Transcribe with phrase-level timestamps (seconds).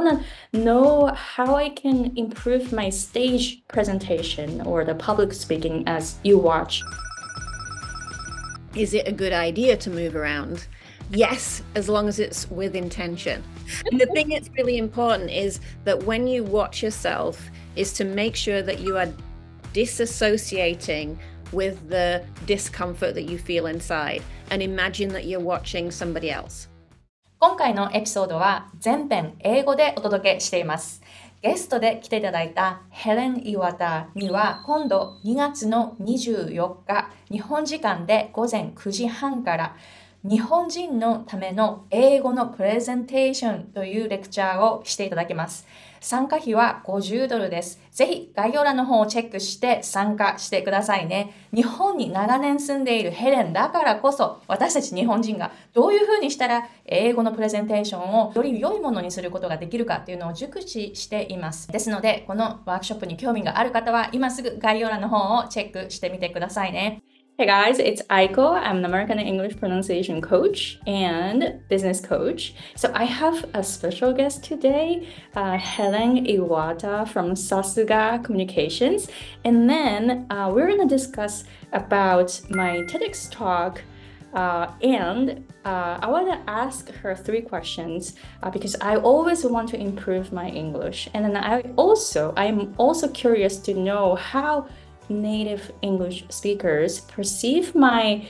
[0.00, 0.22] want
[0.52, 6.38] to know how I can improve my stage presentation or the public speaking as you
[6.38, 6.82] watch.
[8.74, 10.66] Is it a good idea to move around?
[11.10, 13.42] Yes, as long as it's with intention.
[13.90, 18.34] And the thing that's really important is that when you watch yourself, is to make
[18.34, 19.08] sure that you are
[19.72, 21.16] disassociating
[21.52, 26.67] with the discomfort that you feel inside and imagine that you're watching somebody else.
[27.40, 31.02] 今回のエピソードは全編英語でお届けしています。
[31.40, 39.76] ゲストで来ていただいたヘレン・イワタには今度2月の24日日本時間で午前9時半から
[40.28, 45.66] 日本人のための英語のプレゼンテーションというレクチャーをしていただきます。
[46.00, 47.80] 参加費は50ドルです。
[47.92, 51.48] ぜひ概要欄の方をチェックして参加してくださいね。
[51.54, 61.68] 日本に長年住んでいるヘレンだからこそ私たち日本人がどういうふうにしたら英語のプレゼンテーションをより良いものにすることができるかっていうのを熟知しています。
[61.68, 67.02] ですので、このワークショップに興味がある方は今すぐ概要欄の方をチェックしてみてくださいね。
[67.40, 68.60] Hey guys, it's Aiko.
[68.60, 72.52] I'm an American English pronunciation coach and business coach.
[72.74, 79.08] So I have a special guest today, uh, Helen Iwata from Sasuga Communications.
[79.44, 83.82] And then uh, we're going to discuss about my TEDx talk.
[84.34, 89.68] Uh, and uh, I want to ask her three questions uh, because I always want
[89.68, 91.08] to improve my English.
[91.14, 94.66] And then I also, I'm also curious to know how
[95.08, 98.26] native English speakers perceive my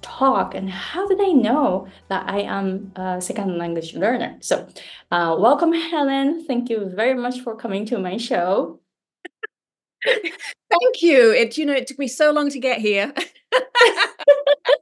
[0.00, 4.38] talk and how do they know that I am a second language learner?
[4.40, 4.68] So,
[5.10, 6.44] uh, welcome, Helen.
[6.46, 8.80] Thank you very much for coming to my show.
[10.04, 11.32] Thank you.
[11.32, 13.12] It you know it took me so long to get here.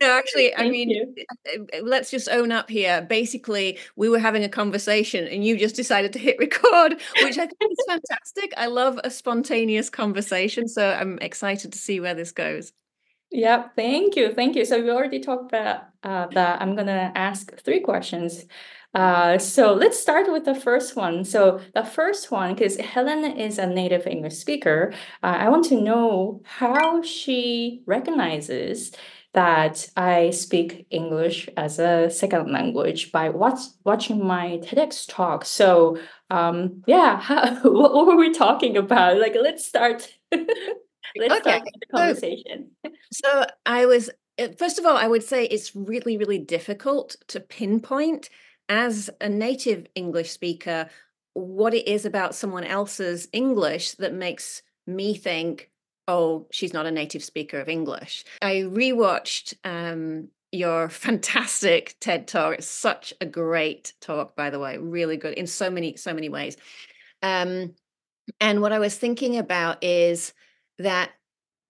[0.00, 1.14] no, actually, I mean, you.
[1.46, 3.02] Uh, uh, let's just own up here.
[3.08, 7.46] Basically, we were having a conversation and you just decided to hit record, which I
[7.46, 8.52] think is fantastic.
[8.56, 10.68] I love a spontaneous conversation.
[10.68, 12.72] So I'm excited to see where this goes.
[13.30, 14.32] Yeah, thank you.
[14.32, 14.64] Thank you.
[14.64, 16.60] So we already talked about uh, that.
[16.60, 18.44] I'm going to ask three questions.
[18.92, 21.24] Uh, so let's start with the first one.
[21.24, 25.80] So the first one, because Helen is a native English speaker, uh, I want to
[25.80, 28.90] know how she recognizes
[29.32, 35.44] that I speak English as a second language by watch, watching my TEDx talk.
[35.44, 35.98] So,
[36.30, 39.18] um, yeah, how, what, what were we talking about?
[39.18, 40.12] Like, let's start.
[40.32, 40.46] let's
[41.16, 41.40] okay.
[41.40, 42.70] start the conversation.
[42.84, 47.16] So, so I was uh, first of all, I would say it's really, really difficult
[47.28, 48.30] to pinpoint
[48.68, 50.88] as a native English speaker
[51.34, 55.69] what it is about someone else's English that makes me think
[56.10, 58.24] oh, she's not a native speaker of English.
[58.42, 62.54] I rewatched um, your fantastic TED talk.
[62.54, 66.28] It's such a great talk, by the way, really good in so many, so many
[66.28, 66.56] ways.
[67.22, 67.74] Um,
[68.40, 70.34] and what I was thinking about is
[70.78, 71.12] that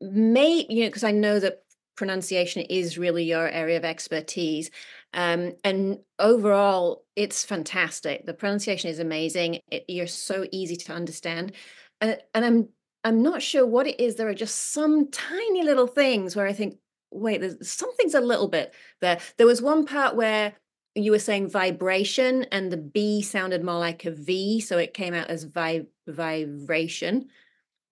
[0.01, 1.63] may, you know, because I know that
[1.97, 4.71] pronunciation is really your area of expertise.
[5.13, 8.25] Um, and overall, it's fantastic.
[8.25, 9.61] The pronunciation is amazing.
[9.71, 11.53] It, you're so easy to understand.
[12.01, 12.69] And, and I'm
[13.05, 14.17] I'm not sure what it is.
[14.17, 16.77] There are just some tiny little things where I think,
[17.11, 19.19] wait, there's something's a little bit there.
[19.39, 20.55] There was one part where
[20.95, 25.15] you were saying vibration and the B sounded more like a V, so it came
[25.15, 27.29] out as vi- vibration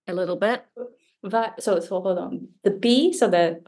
[0.07, 0.63] a little bit.
[1.23, 2.47] Vi- so, so hold on.
[2.63, 3.61] The B, so the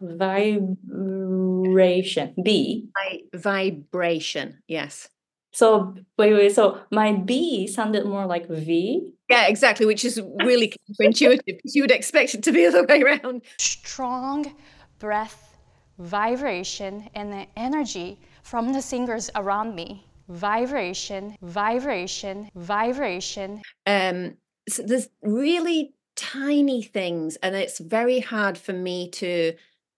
[0.85, 2.89] vibration, B.
[2.95, 5.09] Vi- vibration, yes.
[5.53, 6.55] So wait, wait.
[6.55, 9.13] So my B sounded more like V.
[9.31, 12.85] Yeah, exactly, which is really counterintuitive because you would expect it to be the other
[12.85, 13.41] way around.
[13.57, 14.55] Strong
[14.99, 15.57] breath,
[15.99, 20.05] vibration, and the energy from the singers around me.
[20.29, 23.61] Vibration, vibration, vibration.
[23.85, 24.37] Um,
[24.69, 29.53] so there's really tiny things, and it's very hard for me to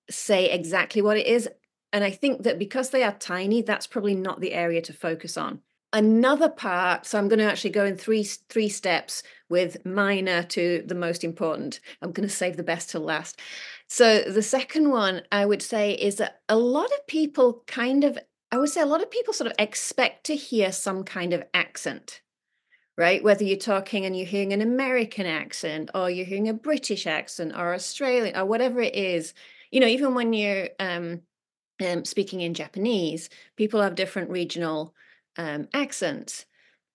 [0.10, 1.48] say exactly what it is
[1.94, 5.38] and I think that because they are tiny, that's probably not the area to focus
[5.38, 5.62] on.
[5.94, 10.84] Another part, so I'm going to actually go in three three steps with minor to
[10.88, 11.80] the most important.
[12.02, 13.40] I'm going to save the best to last.
[13.88, 18.18] So the second one I would say is that a lot of people kind of
[18.52, 21.44] I would say a lot of people sort of expect to hear some kind of
[21.54, 22.22] accent
[22.98, 23.24] right?
[23.24, 27.54] Whether you're talking and you're hearing an American accent or you're hearing a British accent
[27.56, 29.34] or Australian or whatever it is,
[29.72, 31.22] you know, even when you're um,
[31.86, 34.94] um, speaking in Japanese, people have different regional
[35.38, 36.46] um, accents.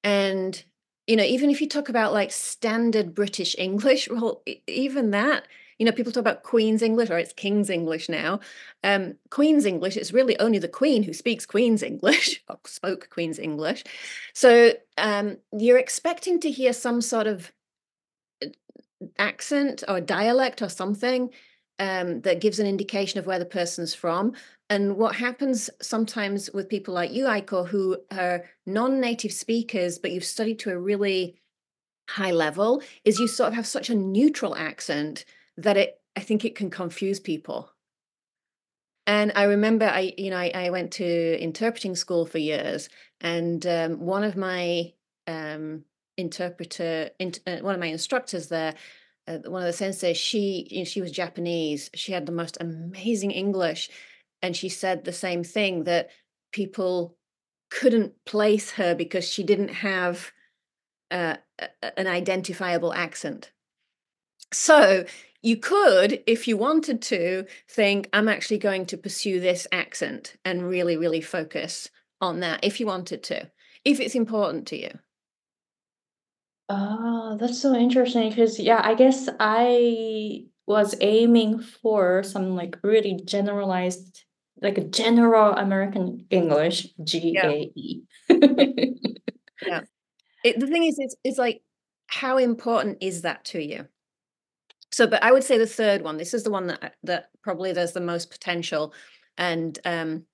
[0.04, 0.62] And,
[1.06, 5.46] you know, even if you talk about like standard British English, well, even that
[5.78, 8.40] you know, people talk about Queen's English or it's King's English now.
[8.82, 13.38] Um, Queen's English, it's really only the Queen who speaks Queen's English or spoke Queen's
[13.38, 13.84] English.
[14.34, 17.52] So um, you're expecting to hear some sort of
[18.44, 18.48] uh,
[19.18, 21.30] accent or dialect or something
[21.78, 24.32] um, that gives an indication of where the person's from.
[24.70, 30.12] And what happens sometimes with people like you, Aiko, who are non native speakers, but
[30.12, 31.40] you've studied to a really
[32.10, 35.24] high level, is you sort of have such a neutral accent
[35.56, 37.70] that it, I think it can confuse people.
[39.06, 42.90] And I remember I, you know, I, I went to interpreting school for years,
[43.22, 44.92] and um, one of my
[45.26, 45.84] um,
[46.18, 48.74] interpreter, in, uh, one of my instructors there,
[49.28, 51.90] uh, one of the senseis, she, you know, she was Japanese.
[51.94, 53.90] She had the most amazing English,
[54.42, 56.10] and she said the same thing that
[56.52, 57.16] people
[57.70, 60.32] couldn't place her because she didn't have
[61.10, 61.36] uh,
[61.96, 63.52] an identifiable accent.
[64.52, 65.04] So
[65.42, 70.66] you could, if you wanted to, think, I'm actually going to pursue this accent and
[70.66, 71.90] really, really focus
[72.20, 73.50] on that if you wanted to,
[73.84, 74.98] if it's important to you.
[76.68, 83.20] Oh, that's so interesting because, yeah, I guess I was aiming for some like really
[83.24, 84.24] generalized,
[84.60, 88.02] like a general American English, G A E.
[89.66, 89.80] Yeah.
[90.44, 91.62] It, the thing is, it's, it's like,
[92.06, 93.86] how important is that to you?
[94.92, 96.16] So, but I would say the third one.
[96.16, 98.94] This is the one that that probably there's the most potential,
[99.36, 100.24] and um,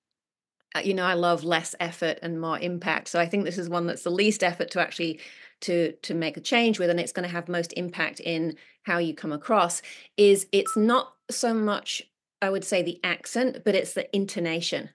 [0.75, 3.09] Uh, you know, I love less effort and more impact.
[3.09, 5.21] So I think this is one that's the least effort to actually
[5.61, 8.99] to to make a change with, and it's going to have most impact in how
[8.99, 9.83] you come across.
[10.17, 12.03] Is it's not so much
[12.43, 14.91] I would say the accent, but it's the intonation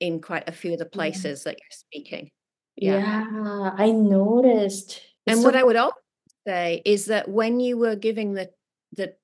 [0.00, 0.90] in quite a few of the Yeah.
[0.92, 2.30] places that you're speaking.
[2.76, 2.98] Yeah.
[3.00, 5.00] Yeah, I noticed.
[5.26, 5.96] And It's what I would also
[6.46, 8.50] say is that when you were giving the
[8.92, 9.14] the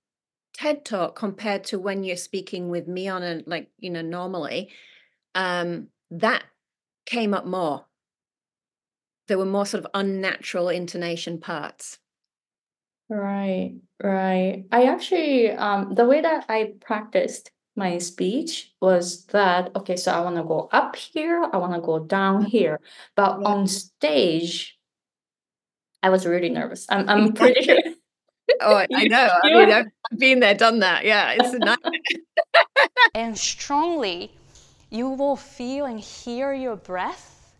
[0.55, 4.71] TED talk compared to when you're speaking with me on a like you know normally,
[5.35, 6.45] um, that
[7.07, 7.87] came up more.
[9.29, 11.99] There were more sort of unnatural intonation parts.
[13.09, 14.65] Right, right.
[14.73, 20.21] I actually, um, the way that I practiced my speech was that, okay, so I
[20.21, 22.81] want to go up here, I want to go down here.
[23.17, 23.47] But Yeah.
[23.49, 24.79] on stage,
[26.03, 26.87] I was really nervous.
[26.89, 27.79] I'm, I'm pretty sure.
[28.61, 29.29] Oh, I, know.
[29.43, 31.05] i mean i've I've been there, done that.
[31.05, 31.93] Yeah, it's a nightmare.
[33.15, 34.33] And strongly,
[34.93, 37.57] you will feel and hear your breath,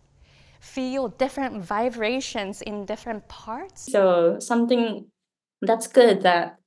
[0.61, 3.91] feel different vibrations in different parts.
[3.91, 5.07] So something
[5.63, 6.59] that's good that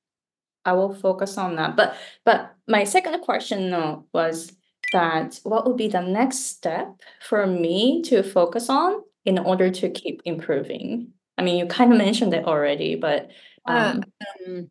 [0.66, 1.76] I will focus on that.
[1.76, 1.96] But
[2.26, 4.52] but my second question though was
[4.92, 6.88] that what would be the next step
[7.22, 11.14] for me to focus on in order to keep improving?
[11.38, 13.30] I mean, you kind of mentioned it already, but
[13.68, 14.04] Uh, um,
[14.48, 14.70] um,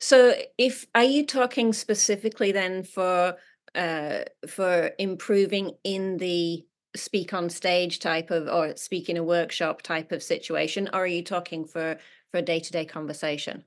[0.00, 3.36] so if are you talking specifically then for
[3.74, 6.64] uh for improving in the
[6.96, 11.06] speak on stage type of or speak in a workshop type of situation or are
[11.06, 11.98] you talking for
[12.30, 13.64] for a day-to-day conversation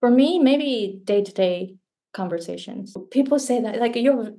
[0.00, 1.76] for me, maybe day-to-day
[2.14, 2.96] conversations.
[3.10, 4.32] People say that like you're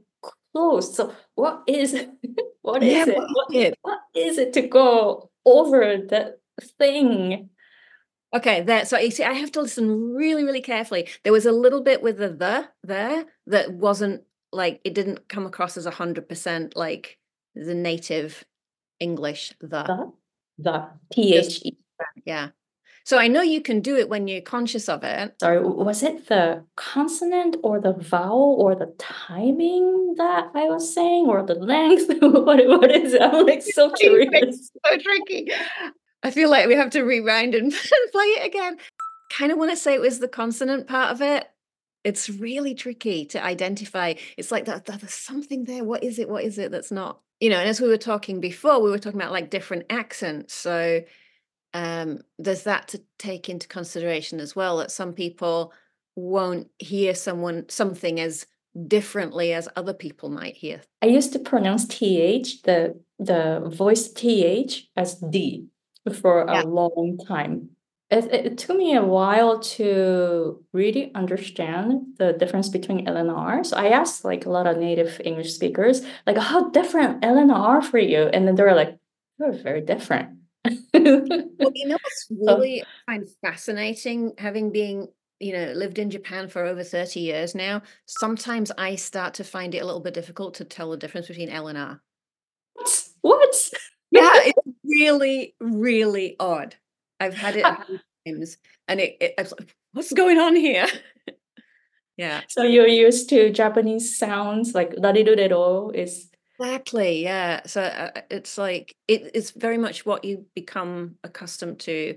[0.54, 0.96] close.
[0.96, 1.96] So what is
[2.62, 3.18] what is Yeah, it?
[3.18, 6.40] what is What, is it to go over that
[6.78, 7.50] thing?
[8.34, 11.52] okay there so you see i have to listen really really carefully there was a
[11.52, 15.92] little bit with the the there that wasn't like it didn't come across as a
[15.92, 17.18] hundred percent like
[17.56, 18.44] the native
[19.00, 20.12] english the The
[20.58, 21.78] the T H E.
[22.26, 22.50] Yeah.
[23.04, 25.34] So I know you can do it when you're conscious of it.
[25.40, 31.26] Sorry, was it the consonant or the vowel or the timing that I was saying
[31.26, 32.14] or the length?
[32.22, 33.22] what, what is it?
[33.22, 34.72] I'm like so curious.
[34.86, 35.52] so tricky.
[36.24, 37.72] I feel like we have to rewind and
[38.12, 38.78] play it again.
[39.32, 41.50] Kind of want to say it was the consonant part of it.
[42.04, 44.16] It's really tricky to identify.
[44.38, 45.84] It's like that, that there's something there.
[45.84, 46.30] What is it?
[46.30, 47.20] What is it that's not?
[47.40, 50.54] You know, and as we were talking before, we were talking about like different accents.
[50.54, 51.02] So
[51.74, 55.74] um, there's that to take into consideration as well that some people
[56.16, 58.46] won't hear someone something as
[58.88, 60.82] differently as other people might hear.
[61.02, 65.68] I used to pronounce TH, the the voice TH as D
[66.14, 67.70] for a long time.
[68.12, 73.64] It, it, took me a while to really understand the difference between L and R.
[73.64, 77.52] So I asked like a lot of native English speakers, like, how different L and
[77.52, 78.24] R for you?
[78.24, 78.98] And then they were like,
[79.40, 80.40] you're very different.
[80.66, 85.08] Well, you know what's really I find fascinating, having been,
[85.40, 89.74] you know, lived in Japan for over 30 years now, sometimes I start to find
[89.74, 92.02] it a little bit difficult to tell the difference between L and R.
[92.74, 93.08] what?
[93.22, 93.70] What?
[94.12, 96.76] Yeah, it's really, really odd.
[97.22, 100.56] I've had it a few times and it, it I was like, what's going on
[100.56, 100.88] here?
[102.18, 102.42] Yeah.
[102.50, 107.24] So you're used to Japanese sounds like rarirurero is Exactly.
[107.24, 107.62] Yeah.
[107.66, 112.16] So uh, uh, it's like it, it's very much what you become accustomed to,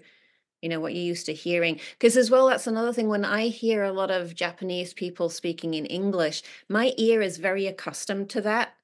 [0.60, 1.80] you know, what you're used to hearing.
[1.92, 3.08] Because as well, that's another thing.
[3.08, 7.66] When I hear a lot of Japanese people speaking in English, my ear is very
[7.66, 8.74] accustomed to that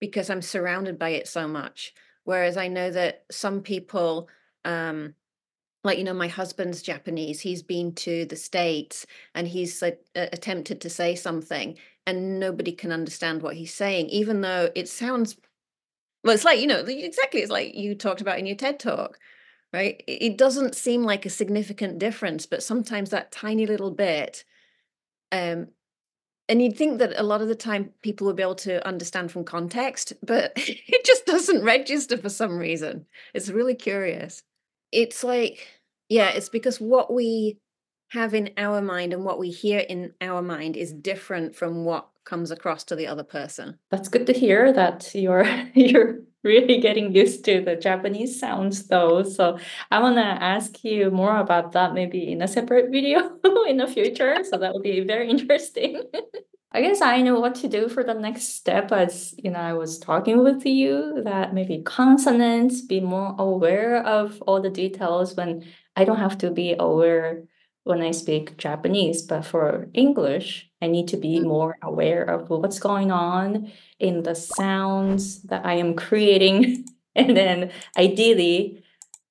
[0.00, 1.92] because I'm surrounded by it so much.
[2.24, 4.30] Whereas I know that some people,
[4.64, 5.14] um,
[5.86, 10.80] like you know my husband's japanese he's been to the states and he's uh, attempted
[10.80, 11.76] to say something
[12.06, 15.36] and nobody can understand what he's saying even though it sounds
[16.24, 19.18] well it's like you know exactly it's like you talked about in your ted talk
[19.72, 20.02] right?
[20.06, 24.44] It doesn't seem like a significant difference but sometimes that tiny little bit
[25.32, 25.68] um
[26.48, 29.30] and you'd think that a lot of the time people would be able to understand
[29.32, 33.06] from context but it just doesn't register for some reason.
[33.34, 34.42] It's really curious.
[34.92, 35.66] It's like
[36.08, 37.58] yeah, it's because what we
[38.10, 42.08] have in our mind and what we hear in our mind is different from what
[42.24, 43.78] comes across to the other person.
[43.90, 49.22] That's good to hear that you're you're really getting used to the Japanese sounds though.
[49.22, 49.58] So
[49.90, 53.86] I want to ask you more about that maybe in a separate video in the
[53.86, 54.44] future.
[54.44, 56.02] So that would be very interesting.
[56.72, 59.72] I guess I know what to do for the next step as you know I
[59.72, 65.64] was talking with you that maybe consonants be more aware of all the details when
[65.96, 67.44] I don't have to be aware
[67.84, 71.44] when I speak Japanese, but for English, I need to be mm.
[71.44, 76.84] more aware of what's going on in the sounds that I am creating.
[77.14, 78.84] and then ideally,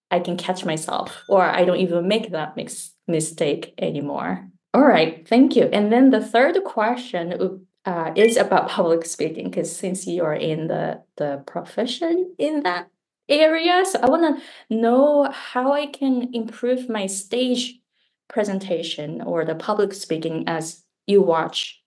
[0.10, 4.48] I can catch myself or I don't even make that mix- mistake anymore.
[4.74, 5.64] All right, thank you.
[5.72, 11.02] And then the third question uh, is about public speaking because since you're in the
[11.18, 12.90] the profession in that
[13.30, 17.80] area, so I want to know how I can improve my stage
[18.28, 21.82] presentation or the public speaking as you watch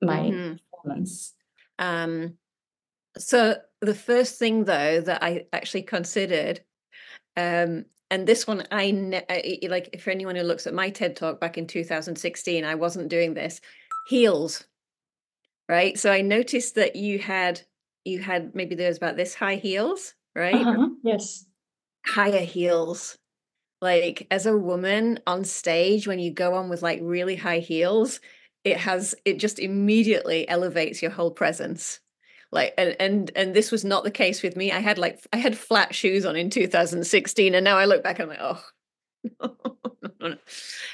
[0.00, 0.54] my mm-hmm.
[0.70, 1.32] performance.
[1.78, 2.34] Um,
[3.18, 6.60] so the first thing though that I actually considered
[7.36, 11.16] um, and this one I, ne- I like for anyone who looks at my ted
[11.16, 13.60] talk back in 2016 i wasn't doing this
[14.06, 14.64] heels
[15.68, 17.60] right so i noticed that you had
[18.04, 20.54] you had maybe there's about this high heels right?
[20.54, 20.88] Uh-huh.
[21.02, 21.46] yes.
[22.04, 23.16] Higher heels.
[23.80, 28.20] Like as a woman on stage when you go on with like really high heels
[28.66, 32.00] it has it just immediately elevates your whole presence.
[32.50, 34.72] Like and and and this was not the case with me.
[34.72, 38.18] I had like i had flat shoes on in 2016 and now i look back
[38.18, 38.60] and i'm like
[39.40, 40.34] oh.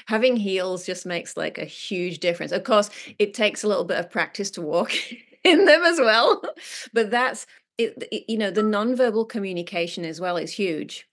[0.05, 2.51] Having heels just makes like a huge difference.
[2.51, 4.91] Of course it takes a little bit of practice to walk
[5.43, 6.41] in them as well
[6.93, 7.45] but that's
[7.77, 11.07] it, it, you know the nonverbal communication as well is huge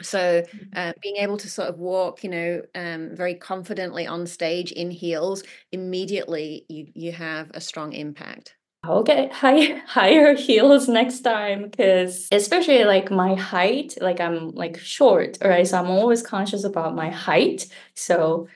[0.00, 0.58] so mm-hmm.
[0.76, 4.90] uh, being able to sort of walk you know um, very confidently on stage in
[4.90, 5.42] heels
[5.72, 8.54] immediately you you have a strong impact
[8.84, 14.78] I'll get high, higher heels next time because especially like my height, like I'm like
[14.78, 15.66] short, right?
[15.66, 17.66] So I'm always conscious about my height.
[17.94, 18.46] So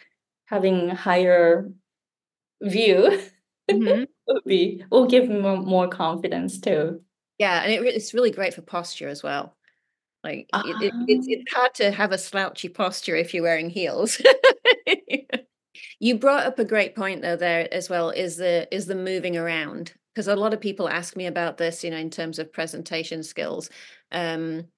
[0.46, 1.70] having higher
[2.62, 3.20] view
[3.70, 4.04] mm-hmm.
[4.28, 7.00] would be will give me more, more confidence too.
[7.42, 9.56] Yeah, and it, it's really great for posture as well.
[10.22, 13.68] Like uh, it, it, it's it's hard to have a slouchy posture if you're wearing
[13.68, 14.22] heels.
[15.98, 19.36] you brought up a great point though there as well is the is the moving
[19.36, 22.52] around because a lot of people ask me about this, you know, in terms of
[22.52, 23.70] presentation skills.
[24.12, 24.68] Um,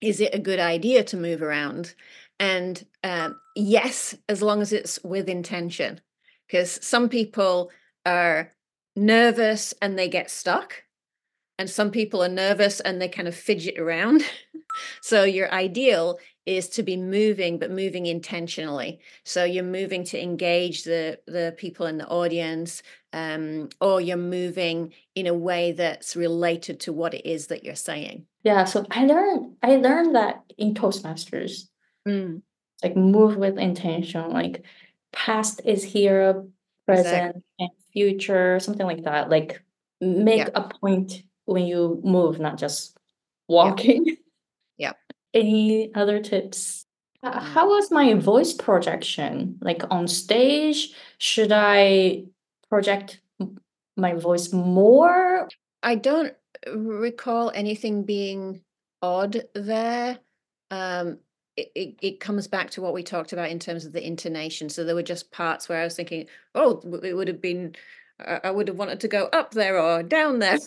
[0.00, 1.94] is it a good idea to move around?
[2.40, 6.00] And um, yes, as long as it's with intention,
[6.48, 7.70] because some people
[8.04, 8.50] are
[8.96, 10.82] nervous and they get stuck,
[11.58, 14.22] and some people are nervous and they kind of fidget around.
[15.02, 20.84] so your ideal is to be moving but moving intentionally so you're moving to engage
[20.84, 26.80] the the people in the audience um, or you're moving in a way that's related
[26.80, 30.72] to what it is that you're saying yeah so i learned i learned that in
[30.72, 31.68] toastmasters
[32.06, 32.40] mm.
[32.82, 34.64] like move with intention like
[35.12, 36.44] past is here
[36.86, 37.42] present exactly.
[37.58, 39.62] and future something like that like
[40.00, 40.50] make yeah.
[40.54, 42.96] a point when you move not just
[43.48, 44.04] walking
[44.76, 44.92] yeah.
[44.92, 44.92] yeah
[45.34, 46.84] any other tips?
[47.22, 49.58] Uh, how was my voice projection?
[49.60, 52.24] Like on stage, should I
[52.68, 53.20] project
[53.96, 55.48] my voice more?
[55.82, 56.34] I don't
[56.72, 58.60] recall anything being
[59.02, 60.18] odd there.
[60.70, 61.18] Um,
[61.56, 64.68] it, it, it, comes back to what we talked about in terms of the intonation.
[64.68, 67.74] So there were just parts where I was thinking, oh, it would have been,
[68.20, 70.58] I would have wanted to go up there or down there.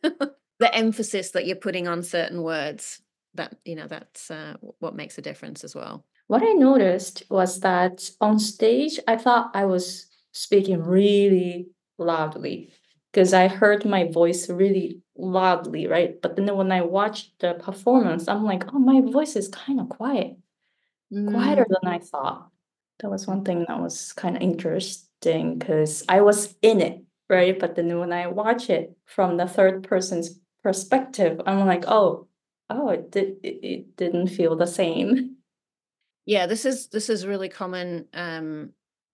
[0.58, 3.00] the emphasis that you're putting on certain words
[3.34, 7.60] that you know that's uh, what makes a difference as well what i noticed was
[7.60, 12.72] that on stage i thought i was speaking really loudly
[13.12, 16.20] because I heard my voice really loudly, right?
[16.20, 19.88] But then when I watched the performance, I'm like, oh, my voice is kind of
[19.88, 20.36] quiet,
[21.10, 21.80] quieter Mm.
[21.80, 22.50] than I thought.
[22.98, 24.42] That was one thing that was kind of
[25.22, 27.58] interesting because I was in it, right?
[27.58, 32.28] But then when I watch it from the third person's perspective, I'm like, oh,
[32.70, 35.36] oh, it did it, it didn't feel the same.
[36.24, 38.70] Yeah, this is this is really common um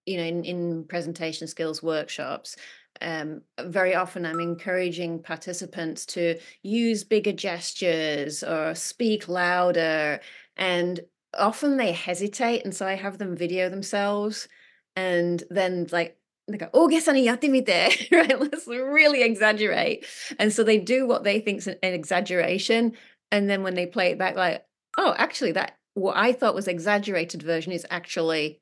[0.07, 2.57] you know in, in presentation skills workshops.
[3.01, 10.21] Um very often I'm encouraging participants to use bigger gestures or speak louder
[10.57, 11.01] and
[11.39, 14.49] often they hesitate and so I have them video themselves
[14.97, 16.17] and then like
[16.49, 18.41] they go, oh, guess yatte mite, right?
[18.41, 20.05] Let's really exaggerate.
[20.39, 22.93] And so they do what they think's an, an exaggeration.
[23.31, 24.65] And then when they play it back, like,
[24.99, 28.61] oh, actually, that what I thought was exaggerated version is actually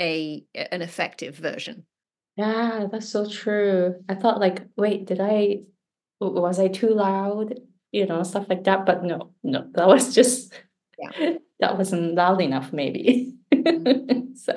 [0.00, 1.84] a an effective version.
[2.36, 3.96] Yeah, that's so true.
[4.08, 5.62] I thought like, wait, did I
[6.20, 7.60] was I too loud?
[7.92, 8.86] You know, stuff like that.
[8.86, 10.52] But no, no, that was just
[10.98, 11.36] Yeah.
[11.60, 13.34] that wasn't loud enough, maybe.
[13.52, 14.36] Mhm.
[14.36, 14.54] So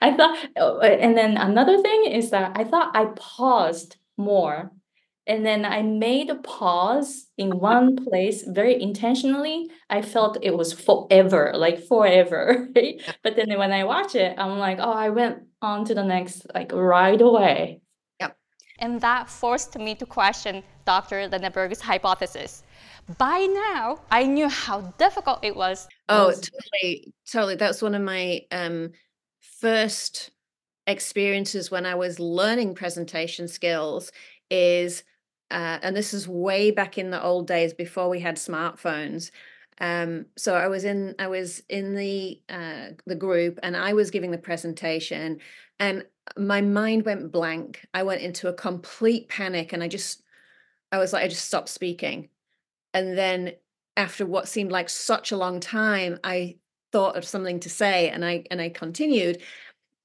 [0.00, 4.72] I thought, oh, and then another thing is that I thought I paused more.
[5.26, 9.70] And then I made a pause in one place very intentionally.
[9.90, 13.02] I felt it was forever, like forever, right?
[13.22, 16.46] But then when I watch it, I'm like, oh, I went on to the next,
[16.54, 17.82] like right away.
[18.78, 21.28] And that forced me to question Dr.
[21.28, 22.62] Lindenberg's hypothesis.
[23.18, 25.88] By now, I knew how difficult it was.
[26.08, 27.56] Oh, Was- totally, totally.
[27.56, 28.90] That's one of my um
[29.60, 30.30] first
[30.86, 34.10] experiences when I was learning presentation skills
[34.50, 35.04] is
[35.50, 39.30] uh, and this is way back in the old days before we had smartphones.
[39.80, 44.10] Um, so I was in I was in the uh, the group and I was
[44.10, 45.38] giving the presentation
[45.78, 46.04] and
[46.36, 47.86] my mind went blank.
[47.94, 50.22] I went into a complete panic and I just
[50.90, 52.28] I was like I just stopped speaking.
[52.92, 53.52] And then
[53.96, 56.56] after what seemed like such a long time, I
[56.92, 59.42] thought of something to say and I and I continued.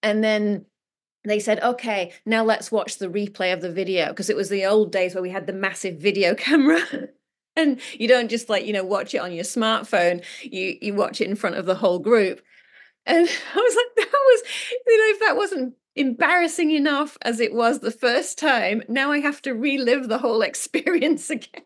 [0.01, 0.65] And then
[1.25, 4.65] they said, okay, now let's watch the replay of the video because it was the
[4.65, 6.81] old days where we had the massive video camera.
[7.55, 10.23] and you don't just like, you know, watch it on your smartphone.
[10.41, 12.41] You you watch it in front of the whole group.
[13.05, 14.41] And I was like, that was,
[14.87, 19.19] you know, if that wasn't embarrassing enough as it was the first time, now I
[19.19, 21.63] have to relive the whole experience again.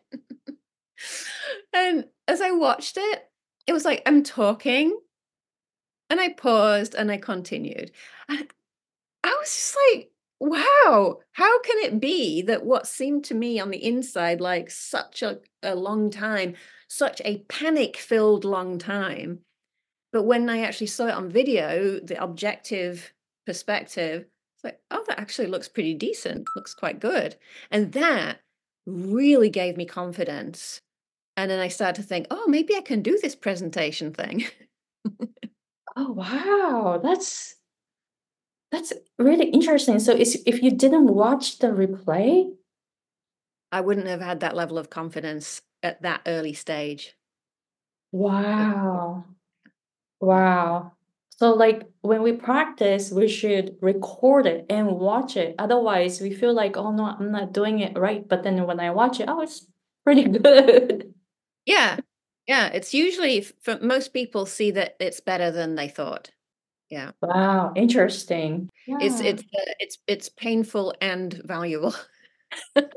[1.72, 3.24] and as I watched it,
[3.66, 4.98] it was like I'm talking
[6.10, 7.90] and I paused and I continued.
[8.28, 8.48] And
[9.24, 13.70] I was just like, wow, how can it be that what seemed to me on
[13.70, 16.54] the inside like such a, a long time,
[16.88, 19.40] such a panic filled long time?
[20.12, 23.12] But when I actually saw it on video, the objective
[23.44, 27.36] perspective, it's like, oh, that actually looks pretty decent, looks quite good.
[27.70, 28.40] And that
[28.86, 30.80] really gave me confidence.
[31.36, 34.46] And then I started to think, oh, maybe I can do this presentation thing.
[35.98, 37.56] Oh wow, that's
[38.70, 39.98] that's really interesting.
[39.98, 42.50] So is if you didn't watch the replay,
[43.72, 47.16] I wouldn't have had that level of confidence at that early stage.
[48.12, 49.24] wow.
[50.20, 50.92] Wow.
[51.30, 55.54] So like when we practice, we should record it and watch it.
[55.58, 58.26] Otherwise, we feel like, oh no, I'm not doing it right.
[58.28, 59.66] But then when I watch it, oh, it's
[60.04, 61.14] pretty good.
[61.66, 61.98] Yeah.
[62.48, 62.68] Yeah.
[62.68, 66.30] It's usually for most people see that it's better than they thought.
[66.90, 67.10] Yeah.
[67.20, 68.70] Wow, interesting.
[68.86, 71.94] It's it's uh, it's it's painful and valuable.
[72.76, 72.88] and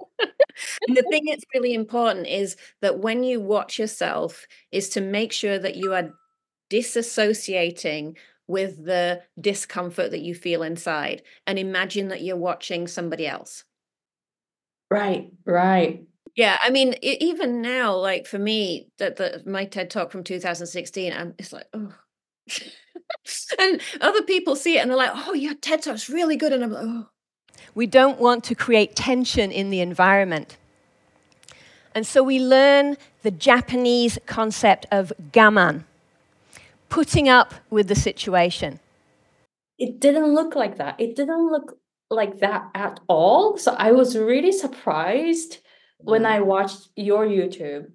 [0.87, 5.59] the thing that's really important is that when you watch yourself is to make sure
[5.59, 6.11] that you are
[6.69, 8.15] disassociating
[8.47, 13.65] with the discomfort that you feel inside and imagine that you're watching somebody else.
[14.89, 16.05] Right, right.
[16.35, 20.23] Yeah, I mean, e- even now, like for me, that the my TED talk from
[20.23, 21.93] 2016, I'm it's like, oh,
[23.59, 26.63] and other people see it and they're like, oh, your TED talk's really good, and
[26.63, 27.07] I'm like, oh.
[27.75, 30.57] We don't want to create tension in the environment,
[31.93, 35.83] and so we learn the Japanese concept of gaman,
[36.89, 38.79] putting up with the situation.
[39.77, 40.99] It didn't look like that.
[40.99, 41.77] It didn't look
[42.09, 43.57] like that at all.
[43.57, 45.57] So I was really surprised
[46.03, 47.91] when I watched your YouTube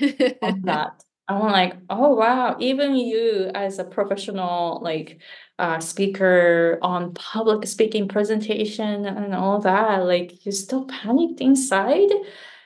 [0.42, 1.02] on that.
[1.28, 5.20] I'm like, oh wow, even you as a professional like
[5.58, 12.10] uh speaker on public speaking presentation and all that, like you still panicked inside.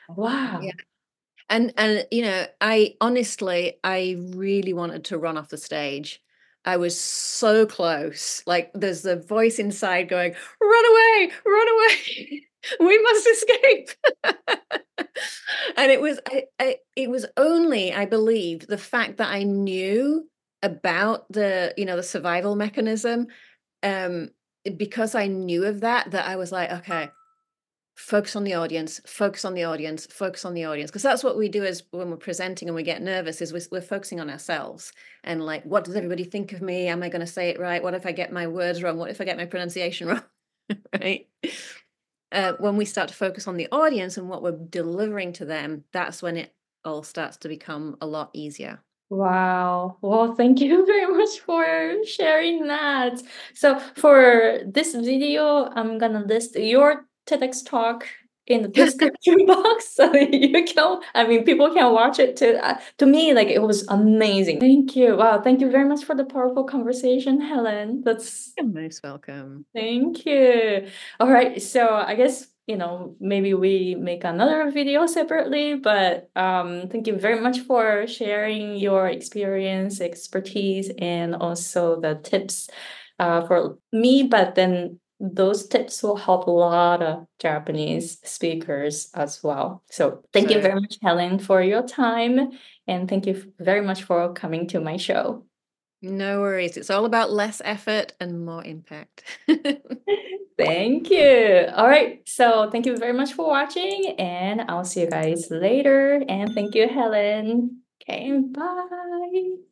[0.08, 0.60] Wow.
[0.62, 0.72] Yeah.
[1.50, 6.22] And and you know, I honestly, I really wanted to run off the stage.
[6.64, 8.42] I was so close.
[8.46, 12.46] Like there's the voice inside going, run away, run away.
[12.80, 13.90] we must escape.
[15.76, 20.28] and it was I, I, it was only, I believe, the fact that I knew
[20.62, 23.26] about the, you know, the survival mechanism.
[23.82, 24.30] Um,
[24.76, 27.10] because I knew of that, that I was like, okay,
[27.94, 30.90] focus on the audience focus on the audience focus on the audience.
[30.90, 33.60] Because that's what we do is when we're presenting and we get nervous is we're,
[33.70, 34.92] we're focusing on ourselves
[35.24, 36.86] and like what does everybody think of me?
[36.86, 37.82] Am i going to say it right?
[37.82, 38.96] What if i get my words wrong?
[38.96, 40.22] What if i get my pronunciation wrong?
[40.94, 41.26] Right
[42.32, 45.84] uh, when we start to focus on the audience and what we're delivering to them
[45.92, 49.98] that's when it all starts to become a lot easier Wow.
[50.00, 53.20] Well, thank you very much for sharing that.
[53.52, 58.06] So, for this video, I'm gonna list your TEDx talk
[58.52, 62.78] in the description box so you can i mean people can watch it too uh,
[62.98, 64.60] to me like it was amazing.
[64.60, 65.16] Thank you.
[65.16, 68.02] Wow thank you very much for the powerful conversation helen.
[68.04, 69.66] That's You're most welcome.
[69.74, 70.88] Thank you.
[71.20, 76.88] All right so i guess you know maybe we make another video separately but um
[76.88, 82.68] thank you very much for sharing your experience expertise and also the tips
[83.18, 89.40] uh, for me but then those tips will help a lot of Japanese speakers as
[89.42, 89.84] well.
[89.88, 92.50] So thank you very much, Helen, for your time.
[92.88, 95.44] And thank you very much for coming to my show.
[96.02, 96.76] No worries.
[96.76, 99.22] It's all about less effort and more impact.
[100.58, 101.68] thank you.
[101.72, 102.20] All right.
[102.28, 106.20] So thank you very much for watching, and I'll see you guys later.
[106.28, 107.82] And thank you, Helen.
[108.02, 109.62] Okay, bye.